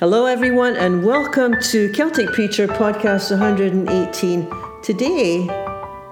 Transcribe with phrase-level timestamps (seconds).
[0.00, 4.50] Hello, everyone, and welcome to Celtic Preacher Podcast 118.
[4.82, 5.46] Today,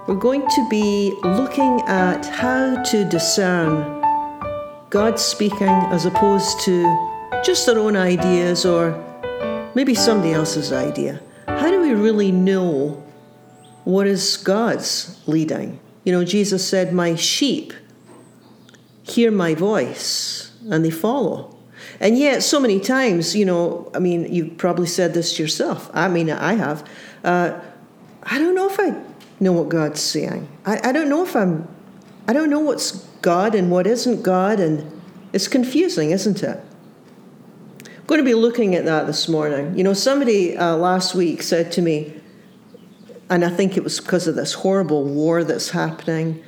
[0.07, 4.01] we're going to be looking at how to discern
[4.89, 6.83] God speaking as opposed to
[7.43, 8.93] just our own ideas or
[9.75, 11.19] maybe somebody else's idea.
[11.47, 13.03] How do we really know
[13.83, 15.79] what is God's leading?
[16.05, 17.73] You know, Jesus said, My sheep
[19.03, 21.57] hear my voice and they follow.
[22.01, 25.87] And yet, so many times, you know, I mean, you've probably said this yourself.
[25.93, 26.83] I mean, I have.
[27.23, 27.59] Uh,
[28.23, 28.99] I don't know if I
[29.39, 30.49] know what God's saying.
[30.65, 31.67] I, I don't know if I'm,
[32.27, 35.01] I don't know what's God and what isn't God, and
[35.31, 36.59] it's confusing, isn't it?
[37.85, 39.77] I'm going to be looking at that this morning.
[39.77, 42.19] You know, somebody uh, last week said to me,
[43.29, 46.43] and I think it was because of this horrible war that's happening,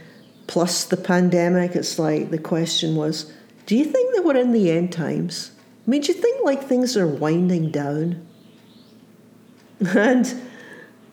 [0.47, 1.75] plus the pandemic.
[1.75, 3.31] It's like the question was,
[3.66, 5.52] do you think that we're in the end times?
[5.85, 8.26] I mean, do you think like things are winding down?
[9.95, 10.42] And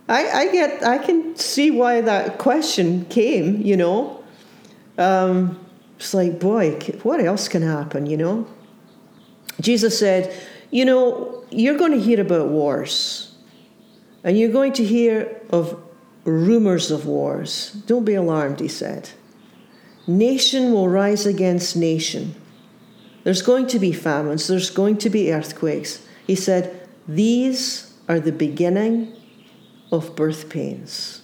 [0.09, 3.62] I, I get, I can see why that question came.
[3.62, 4.25] You know,
[4.98, 5.65] um,
[5.97, 8.06] it's like, boy, what else can happen?
[8.06, 8.47] You know,
[9.61, 10.34] Jesus said,
[10.71, 13.34] you know, you're going to hear about wars,
[14.25, 15.81] and you're going to hear of
[16.25, 17.73] rumors of wars.
[17.87, 19.11] Don't be alarmed, he said.
[20.11, 22.34] Nation will rise against nation.
[23.22, 26.05] There's going to be famines, there's going to be earthquakes.
[26.27, 29.14] He said, These are the beginning
[29.92, 31.22] of birth pains.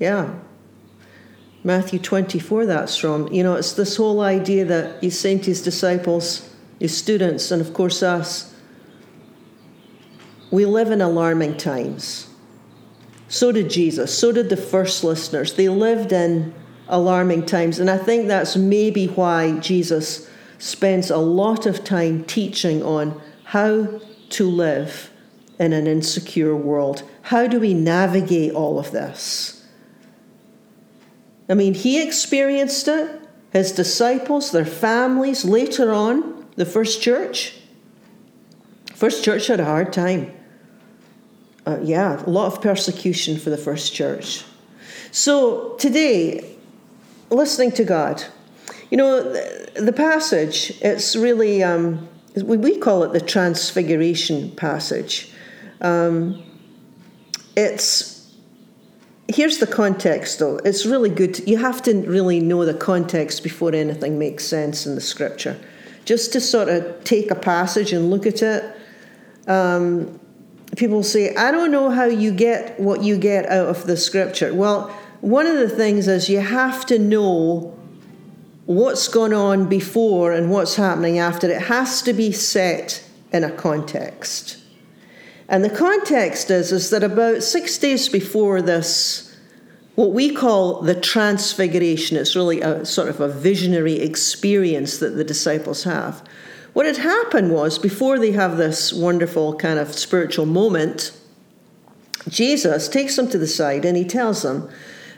[0.00, 0.34] Yeah.
[1.62, 3.32] Matthew 24, that's from.
[3.32, 7.60] You know, it's this whole idea that he's saying to his disciples, his students, and
[7.60, 8.54] of course us,
[10.50, 12.28] we live in alarming times.
[13.28, 14.16] So did Jesus.
[14.16, 15.54] So did the first listeners.
[15.54, 16.54] They lived in
[16.88, 17.78] alarming times.
[17.78, 24.00] And I think that's maybe why Jesus spends a lot of time teaching on how
[24.30, 25.10] to live
[25.58, 27.02] in an insecure world.
[27.22, 29.64] How do we navigate all of this?
[31.48, 33.20] I mean, he experienced it,
[33.52, 37.54] his disciples, their families, later on, the first church.
[38.94, 40.35] First church had a hard time.
[41.66, 44.44] Uh, yeah, a lot of persecution for the first church.
[45.10, 46.56] So today,
[47.30, 48.22] listening to God.
[48.90, 55.32] You know, the, the passage, it's really, um, we call it the Transfiguration passage.
[55.80, 56.44] Um,
[57.56, 58.32] it's,
[59.28, 60.58] here's the context though.
[60.58, 61.48] It's really good.
[61.48, 65.58] You have to really know the context before anything makes sense in the scripture.
[66.04, 68.76] Just to sort of take a passage and look at it.
[69.48, 70.20] Um,
[70.76, 74.54] people say, I don't know how you get what you get out of the scripture.
[74.54, 74.88] Well,
[75.20, 77.76] one of the things is you have to know
[78.66, 81.50] what's gone on before and what's happening after.
[81.50, 84.58] It has to be set in a context.
[85.48, 89.36] And the context is, is that about six days before this,
[89.94, 95.24] what we call the transfiguration, it's really a sort of a visionary experience that the
[95.24, 96.22] disciples have.
[96.76, 101.18] What had happened was, before they have this wonderful kind of spiritual moment,
[102.28, 104.68] Jesus takes them to the side and he tells them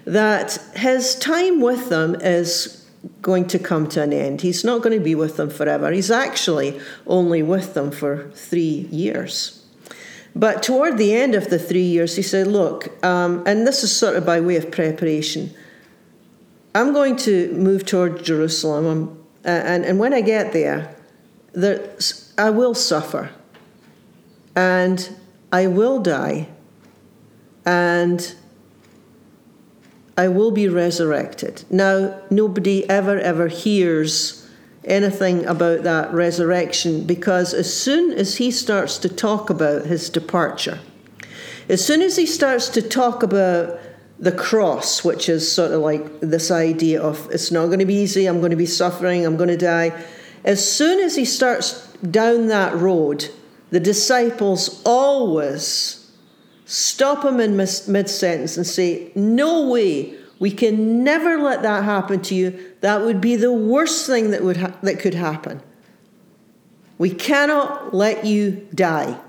[0.05, 2.87] that his time with them is
[3.23, 4.43] going to come to an end.
[4.43, 5.91] He's not going to be with them forever.
[5.91, 9.67] He's actually only with them for three years.
[10.37, 13.91] But toward the end of the three years, he said, Look, um, and this is
[13.91, 15.53] sort of by way of preparation.
[16.73, 20.95] I'm going to move toward Jerusalem, um, and, and when I get there,
[21.61, 21.97] there,
[22.37, 23.31] I will suffer,
[24.55, 25.17] and
[25.53, 26.49] I will die,
[27.65, 28.35] and
[30.17, 31.65] I will be resurrected.
[31.71, 34.49] Now, nobody ever, ever hears
[34.85, 40.81] anything about that resurrection because as soon as he starts to talk about his departure,
[41.69, 43.79] as soon as he starts to talk about
[44.19, 47.95] the cross, which is sort of like this idea of it's not going to be
[47.95, 49.93] easy, I'm going to be suffering, I'm going to die,
[50.49, 53.29] as soon as he starts down that road,
[53.69, 56.11] the disciples always
[56.65, 62.23] stop him in mid sentence and say, No way, we can never let that happen
[62.23, 62.75] to you.
[62.81, 65.61] That would be the worst thing that, would ha- that could happen.
[66.97, 69.21] We cannot let you die.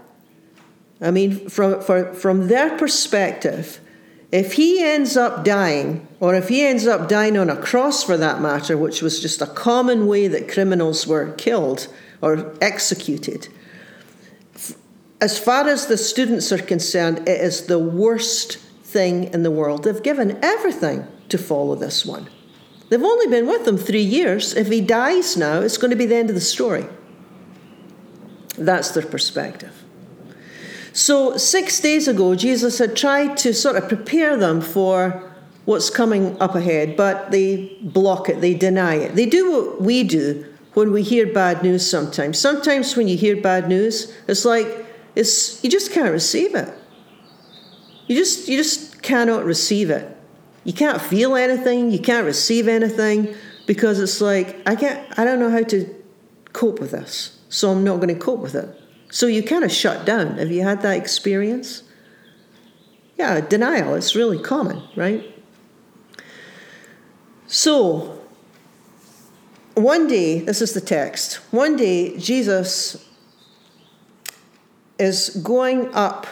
[1.02, 3.82] I mean, from, for, from their perspective,
[4.32, 8.16] if he ends up dying, or if he ends up dying on a cross for
[8.18, 11.88] that matter, which was just a common way that criminals were killed
[12.22, 13.48] or executed,
[15.22, 19.84] as far as the students are concerned, it is the worst thing in the world.
[19.84, 22.30] They've given everything to follow this one.
[22.90, 24.56] They've only been with him three years.
[24.56, 26.86] If he dies now, it's going to be the end of the story.
[28.58, 29.79] That's their perspective.
[30.94, 35.32] So, six days ago, Jesus had tried to sort of prepare them for
[35.66, 39.16] what's coming up ahead, but they block it, they deny it.
[39.16, 42.40] They do what we do when we hear bad news sometimes.
[42.40, 44.68] Sometimes when you hear bad news, it's like
[45.16, 46.74] it's you just can't receive it.
[48.08, 50.18] You just you just cannot receive it.
[50.64, 53.36] You can't feel anything, you can't receive anything
[53.68, 55.96] because it's like I can't I don't know how to
[56.54, 57.38] cope with this.
[57.50, 58.79] So I'm not going to cope with it.
[59.10, 60.38] So you kind of shut down.
[60.38, 61.84] Have you had that experience?
[63.18, 65.24] Yeah, denial, it's really common, right?
[67.48, 68.22] So,
[69.74, 73.06] one day, this is the text, one day Jesus
[74.98, 76.28] is going up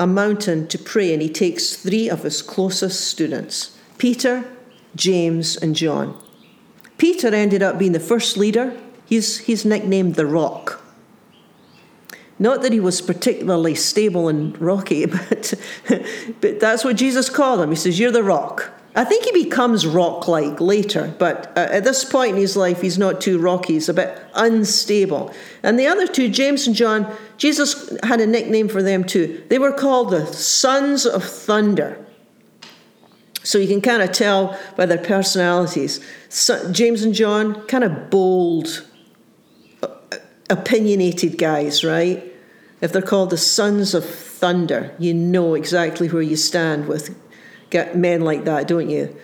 [0.00, 4.44] a mountain to pray, and he takes three of his closest students Peter,
[4.96, 6.20] James, and John.
[6.98, 8.76] Peter ended up being the first leader.
[9.06, 10.81] He's, he's nicknamed the Rock.
[12.42, 15.54] Not that he was particularly stable and rocky, but,
[16.40, 17.70] but that's what Jesus called him.
[17.70, 18.72] He says, You're the rock.
[18.96, 22.80] I think he becomes rock like later, but uh, at this point in his life,
[22.80, 23.74] he's not too rocky.
[23.74, 25.32] He's a bit unstable.
[25.62, 29.44] And the other two, James and John, Jesus had a nickname for them too.
[29.48, 32.04] They were called the sons of thunder.
[33.44, 36.04] So you can kind of tell by their personalities.
[36.28, 38.84] So, James and John, kind of bold,
[39.80, 39.88] uh,
[40.50, 42.30] opinionated guys, right?
[42.82, 47.16] If they're called the sons of thunder, you know exactly where you stand with
[47.70, 49.16] get men like that, don't you?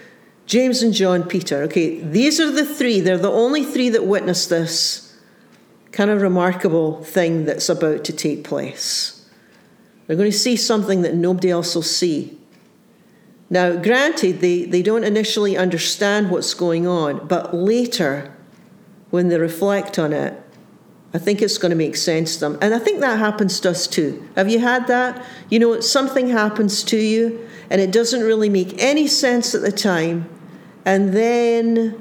[0.46, 1.62] James and John Peter.
[1.64, 3.00] Okay, these are the three.
[3.00, 5.14] They're the only three that witnessed this
[5.92, 9.28] kind of remarkable thing that's about to take place.
[10.06, 12.38] They're going to see something that nobody else will see.
[13.50, 18.34] Now, granted, they, they don't initially understand what's going on, but later,
[19.10, 20.40] when they reflect on it,
[21.14, 22.58] I think it's going to make sense to them.
[22.60, 24.28] And I think that happens to us too.
[24.36, 25.24] Have you had that?
[25.48, 29.72] You know, something happens to you and it doesn't really make any sense at the
[29.72, 30.28] time.
[30.84, 32.00] And then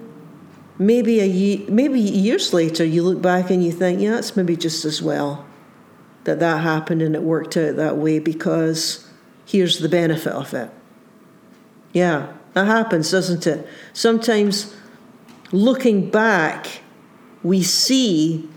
[0.77, 4.57] maybe a year, maybe years later, you look back and you think, yeah, it's maybe
[4.57, 5.45] just as well
[6.25, 9.09] that that happened and it worked out that way because
[9.45, 10.69] here's the benefit of it.
[11.94, 13.65] Yeah, that happens, doesn't it?
[13.94, 14.75] Sometimes
[15.54, 16.81] looking back,
[17.44, 18.50] we see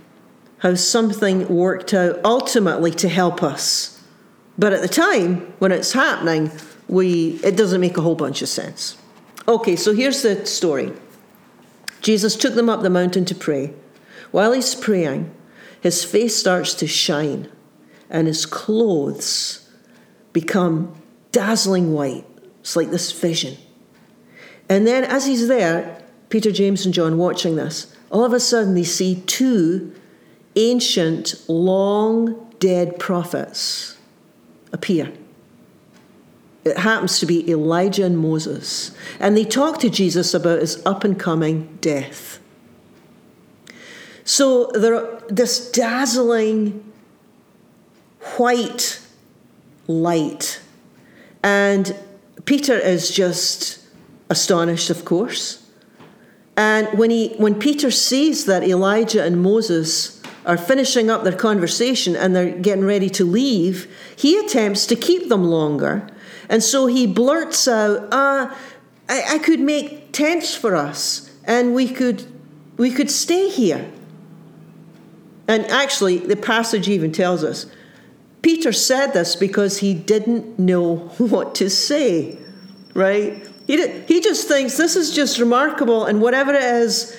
[0.61, 4.03] how something worked out ultimately to help us.
[4.59, 6.51] But at the time, when it's happening,
[6.89, 8.97] we it doesn't make a whole bunch of sense.
[9.49, 10.93] Okay, so here's the story.
[12.03, 13.73] Jesus took them up the mountain to pray.
[14.31, 15.35] While he's praying,
[15.81, 17.51] his face starts to shine
[18.09, 19.69] and his clothes
[20.33, 20.95] become
[21.33, 22.27] dazzling white.
[22.61, 23.57] It's like this vision.
[24.69, 28.75] And then as he's there, Peter, James, and John watching this, all of a sudden
[28.75, 29.95] they see two
[30.57, 33.97] ancient, long dead prophets
[34.73, 35.13] appear.
[36.65, 38.95] It happens to be Elijah and Moses.
[39.19, 42.39] And they talk to Jesus about his up and coming death.
[44.25, 46.93] So there are this dazzling
[48.37, 49.01] white
[49.87, 50.61] light.
[51.43, 51.97] And
[52.45, 53.81] Peter is just
[54.29, 55.67] astonished, of course.
[56.57, 60.20] And when he when Peter sees that Elijah and Moses
[60.51, 65.29] are finishing up their conversation and they're getting ready to leave, he attempts to keep
[65.29, 66.11] them longer
[66.51, 68.53] and so he blurts out, uh,
[69.09, 72.27] I, I could make tents for us and we could,
[72.77, 73.89] we could stay here.
[75.47, 77.67] And actually, the passage even tells us
[78.43, 82.37] Peter said this because he didn't know what to say,
[82.95, 83.47] right?
[83.69, 87.17] He, did, he just thinks this is just remarkable, and whatever it is,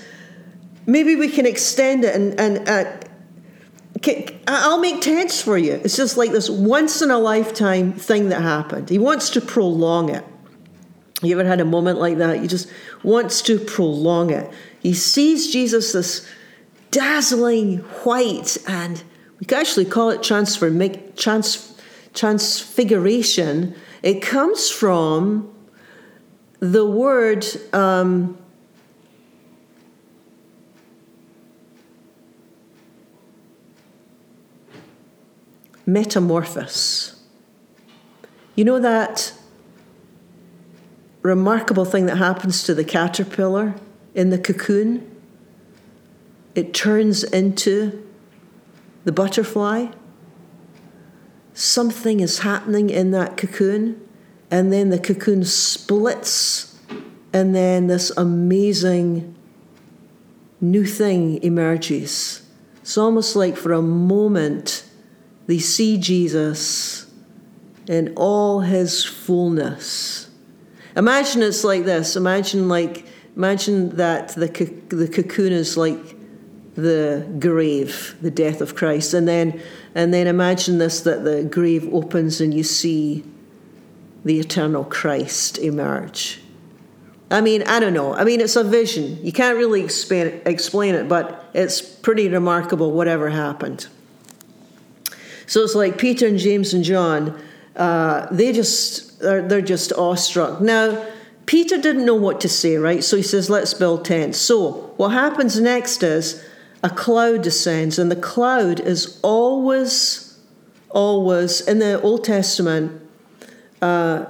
[0.86, 2.92] maybe we can extend it and, and uh,
[4.48, 5.74] I'll make tents for you.
[5.84, 8.90] It's just like this once in a lifetime thing that happened.
[8.90, 10.26] He wants to prolong it.
[11.22, 12.40] You ever had a moment like that?
[12.42, 12.68] He just
[13.04, 14.52] wants to prolong it.
[14.80, 16.28] He sees Jesus this
[16.90, 19.04] dazzling white, and
[19.40, 20.70] we can actually call it transfer,
[21.16, 21.80] trans,
[22.14, 23.76] transfiguration.
[24.02, 25.54] It comes from
[26.60, 28.41] the word um,
[35.86, 37.22] metamorphosis.
[38.56, 39.34] You know that
[41.22, 43.76] remarkable thing that happens to the caterpillar
[44.14, 45.08] in the cocoon?
[46.56, 48.08] It turns into
[49.06, 49.88] the butterfly.
[51.54, 54.02] Something is happening in that cocoon,
[54.50, 56.80] and then the cocoon splits,
[57.34, 59.36] and then this amazing
[60.60, 62.44] new thing emerges
[62.82, 64.86] It's almost like for a moment
[65.48, 67.12] they see Jesus
[67.88, 70.30] in all his fullness.
[70.96, 72.16] Imagine it's like this.
[72.16, 73.06] Imagine like
[73.36, 74.48] imagine that the
[74.90, 76.16] the cocoon is like
[76.76, 79.62] the grave, the death of Christ, and then
[79.96, 83.24] and then imagine this that the grave opens and you see
[84.24, 86.42] the eternal Christ emerge.
[87.32, 88.14] I mean, I don't know.
[88.14, 89.18] I mean, it's a vision.
[89.26, 93.88] You can't really explain, explain it, but it's pretty remarkable whatever happened.
[95.52, 97.38] So it's like Peter and James and John,
[97.76, 100.62] uh, they just, they're, they're just awestruck.
[100.62, 101.06] Now,
[101.46, 103.04] Peter didn't know what to say, right?
[103.04, 104.38] So he says, let's build tents.
[104.38, 106.42] So what happens next is
[106.84, 110.40] a cloud descends, and the cloud is always,
[110.88, 113.02] always, in the Old Testament,
[113.82, 114.28] uh,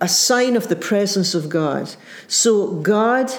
[0.00, 1.94] a sign of the presence of God.
[2.28, 3.30] So God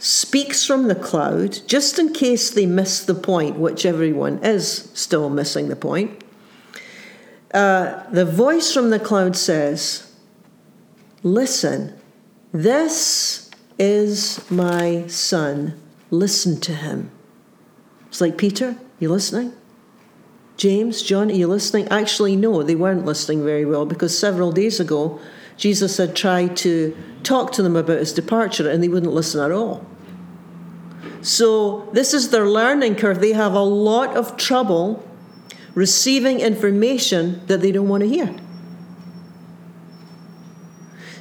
[0.00, 5.30] speaks from the cloud, just in case they miss the point, which everyone is still
[5.30, 6.23] missing the point.
[7.54, 10.12] Uh, the voice from the cloud says,
[11.22, 11.96] Listen,
[12.52, 15.80] this is my son.
[16.10, 17.10] Listen to him.
[18.08, 19.52] It's like, Peter, you listening?
[20.56, 21.88] James, John, are you listening?
[21.88, 25.20] Actually, no, they weren't listening very well because several days ago,
[25.56, 29.52] Jesus had tried to talk to them about his departure and they wouldn't listen at
[29.52, 29.86] all.
[31.22, 33.20] So, this is their learning curve.
[33.20, 35.02] They have a lot of trouble
[35.74, 38.34] receiving information that they don't want to hear.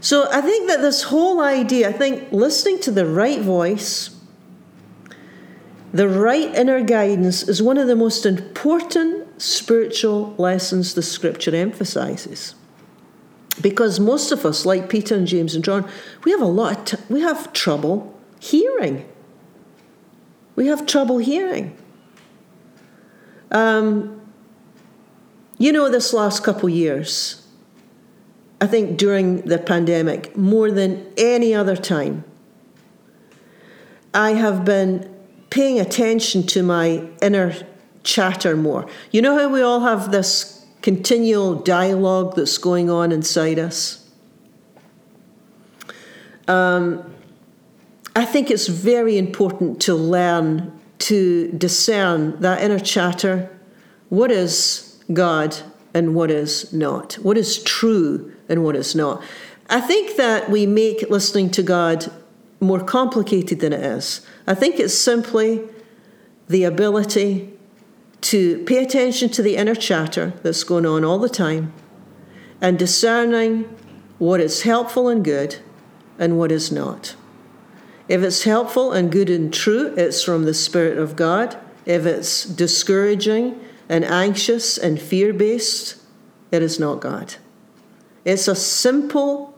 [0.02, 4.20] So, I think that this whole idea, I think listening to the right voice,
[5.94, 12.56] the right inner guidance is one of the most important spiritual lessons the scripture emphasizes
[13.62, 15.88] because most of us, like Peter and James and John,
[16.24, 16.88] we have a lot.
[16.88, 19.08] T- we have trouble hearing.
[20.56, 21.78] We have trouble hearing.
[23.52, 24.23] Um,
[25.58, 27.46] you know, this last couple years,
[28.60, 32.24] I think during the pandemic, more than any other time,
[34.14, 35.14] I have been
[35.50, 37.56] paying attention to my inner
[38.04, 38.88] chatter more.
[39.12, 44.10] You know how we all have this continual dialogue that's going on inside us.
[46.48, 47.14] Um,
[48.16, 53.50] I think it's very important to learn to discern that inner chatter
[54.10, 55.58] what is God
[55.94, 59.22] and what is not, what is true and what is not.
[59.70, 62.12] I think that we make listening to God
[62.60, 64.26] more complicated than it is.
[64.48, 65.68] I think it's simply
[66.48, 67.54] the ability
[68.22, 71.74] to pay attention to the inner chatter that's going on all the time
[72.62, 73.64] and discerning
[74.18, 75.58] what is helpful and good
[76.18, 77.16] and what is not.
[78.08, 81.58] If it's helpful and good and true, it's from the Spirit of God.
[81.86, 85.98] If it's discouraging and anxious and fear based,
[86.52, 87.36] it is not God.
[88.26, 89.54] It's a simple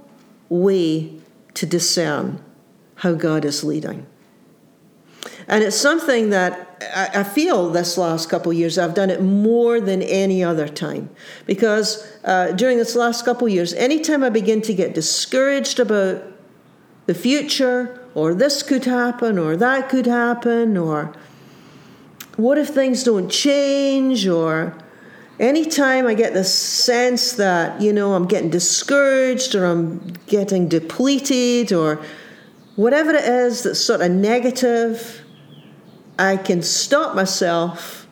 [0.50, 1.20] way
[1.54, 2.42] to discern
[2.96, 4.06] how God is leading.
[5.48, 6.66] And it's something that
[6.96, 11.10] I, feel this last couple of years I've done it more than any other time.
[11.46, 16.24] Because uh, during this last couple of years, anytime I begin to get discouraged about
[17.06, 21.14] the future, or this could happen, or that could happen, or
[22.38, 24.78] what if things don't change, or
[25.40, 31.72] anytime I get the sense that, you know, I'm getting discouraged, or I'm getting depleted,
[31.72, 32.02] or
[32.76, 35.22] whatever it is that's sort of negative
[36.18, 38.08] I can stop myself.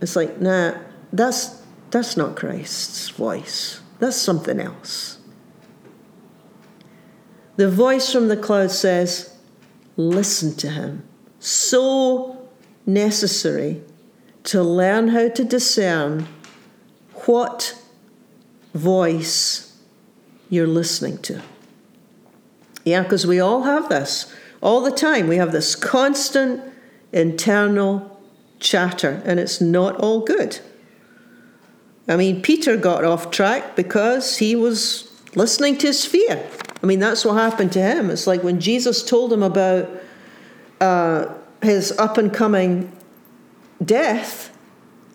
[0.00, 0.74] It's like, nah,
[1.12, 3.80] that's that's not Christ's voice.
[3.98, 5.18] That's something else.
[7.56, 9.36] The voice from the cloud says,
[9.96, 11.08] listen to him.
[11.40, 12.37] So
[12.88, 13.82] necessary
[14.44, 16.26] to learn how to discern
[17.26, 17.80] what
[18.74, 19.78] voice
[20.48, 21.42] you're listening to.
[22.84, 24.34] Yeah, because we all have this.
[24.62, 26.62] All the time, we have this constant
[27.12, 28.18] internal
[28.58, 30.58] chatter, and it's not all good.
[32.08, 36.42] I mean, Peter got off track because he was listening to his fear.
[36.82, 38.08] I mean, that's what happened to him.
[38.08, 39.90] It's like when Jesus told him about
[40.80, 42.92] uh, his up and coming
[43.84, 44.56] death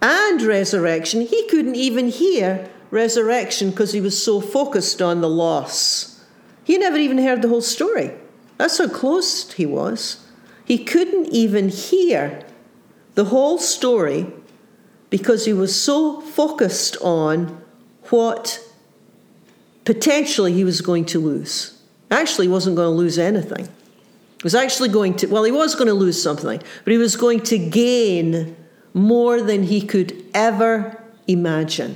[0.01, 6.23] and resurrection, he couldn't even hear resurrection because he was so focused on the loss.
[6.63, 8.11] He never even heard the whole story.
[8.57, 10.25] That's how close he was.
[10.65, 12.45] He couldn't even hear
[13.15, 14.31] the whole story
[15.09, 17.61] because he was so focused on
[18.09, 18.59] what
[19.85, 21.79] potentially he was going to lose.
[22.09, 23.67] Actually, he wasn't going to lose anything.
[24.43, 27.39] Was actually going to, well, he was going to lose something, but he was going
[27.41, 28.55] to gain
[28.93, 31.95] more than he could ever imagine.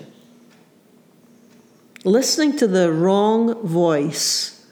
[2.04, 4.66] Listening to the wrong voice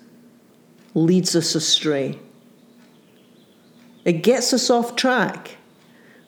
[0.93, 2.17] leads us astray.
[4.05, 5.57] It gets us off track.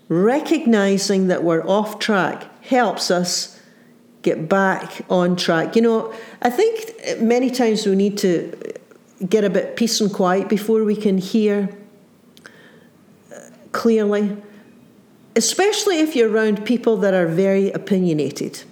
[0.10, 3.62] Recognizing that we're off track helps us
[4.22, 5.76] get back on track.
[5.76, 8.52] You know, I think many times we need to
[9.26, 11.70] get a bit peace and quiet before we can hear
[13.34, 13.40] uh,
[13.72, 14.38] clearly,
[15.36, 18.64] especially if you're around people that are very opinionated.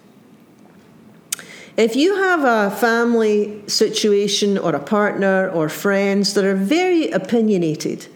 [1.78, 8.08] If you have a family situation or a partner or friends that are very opinionated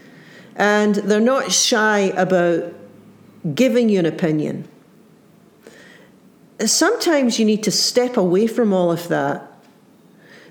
[0.55, 2.73] and they're not shy about
[3.55, 4.67] giving you an opinion,
[6.65, 9.48] sometimes you need to step away from all of that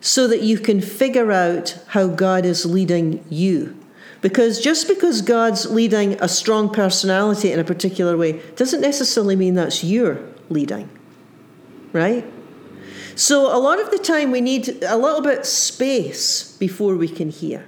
[0.01, 3.77] so that you can figure out how God is leading you.
[4.21, 9.55] Because just because God's leading a strong personality in a particular way doesn't necessarily mean
[9.55, 10.89] that's your leading,
[11.93, 12.25] right?
[13.15, 17.31] So, a lot of the time, we need a little bit space before we can
[17.31, 17.67] hear.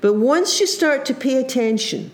[0.00, 2.10] But once you start to pay attention,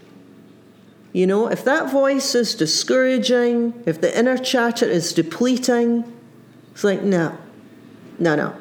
[1.12, 6.04] you know, if that voice is discouraging, if the inner chatter is depleting,
[6.72, 7.36] it's like, no,
[8.18, 8.56] no, no,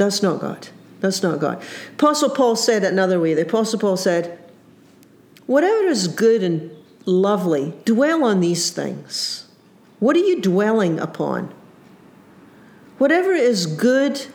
[0.00, 0.68] that's not God.
[1.00, 1.62] That's not God.
[1.92, 3.34] Apostle Paul said it another way.
[3.34, 4.38] The Apostle Paul said,
[5.44, 6.70] Whatever is good and
[7.04, 9.46] lovely, dwell on these things.
[9.98, 11.52] What are you dwelling upon?
[12.96, 14.26] Whatever is good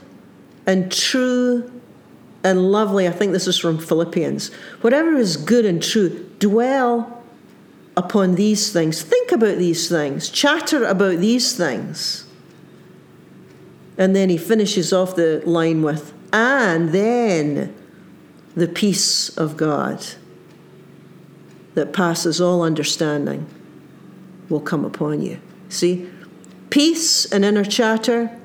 [0.68, 1.72] and true
[2.44, 4.54] and lovely, I think this is from Philippians.
[4.82, 7.24] Whatever is good and true, dwell
[7.98, 9.02] upon these things.
[9.02, 10.30] Think about these things.
[10.30, 12.25] Chatter about these things.
[13.98, 17.74] And then he finishes off the line with, and then
[18.56, 20.06] the peace of God
[21.76, 23.46] that passes all understanding
[24.50, 25.40] will come upon you.
[25.70, 26.10] See,
[26.70, 28.38] peace and inner chatter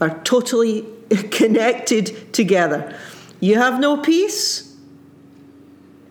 [0.00, 0.86] are totally
[1.30, 2.98] connected together.
[3.40, 4.66] You have no peace.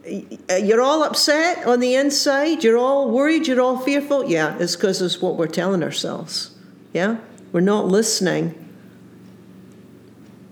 [0.06, 2.64] You're all upset on the inside.
[2.64, 3.48] You're all worried.
[3.48, 4.26] You're all fearful.
[4.26, 6.52] Yeah, it's because it's what we're telling ourselves.
[6.94, 7.18] Yeah?
[7.52, 8.54] We're not listening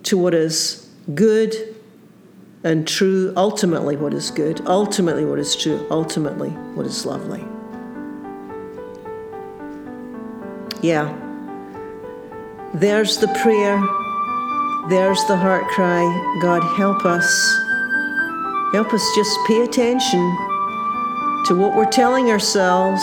[0.03, 1.75] to what is good
[2.63, 7.43] and true, ultimately, what is good, ultimately, what is true, ultimately, what is lovely.
[10.81, 11.15] Yeah.
[12.73, 13.79] There's the prayer.
[14.89, 16.01] There's the heart cry.
[16.41, 17.25] God, help us.
[18.73, 20.19] Help us just pay attention
[21.45, 23.01] to what we're telling ourselves,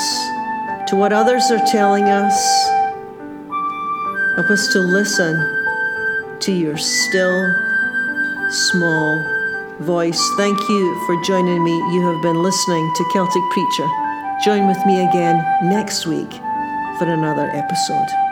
[0.88, 2.83] to what others are telling us.
[4.34, 5.36] Help us to listen
[6.40, 7.54] to your still,
[8.50, 9.24] small
[9.78, 10.20] voice.
[10.36, 11.76] Thank you for joining me.
[11.94, 13.88] You have been listening to Celtic Preacher.
[14.44, 16.32] Join with me again next week
[16.98, 18.23] for another episode.